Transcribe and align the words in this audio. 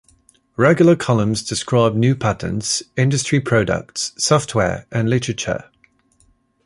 Regular 0.57 0.95
columns 0.95 1.43
describe 1.43 1.93
new 1.93 2.15
patents, 2.15 2.81
industry 2.97 3.39
products, 3.39 4.13
software, 4.17 4.87
and 4.91 5.07
literature. 5.07 5.65